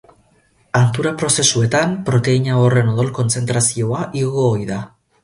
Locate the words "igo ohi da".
4.23-4.81